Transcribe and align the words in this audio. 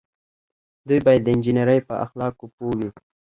دوی 0.87 0.99
باید 1.05 1.21
د 1.23 1.27
انجنیری 1.35 1.79
په 1.87 1.93
اخلاقو 2.05 2.45
پوه 2.55 2.73
وي. 2.79 2.89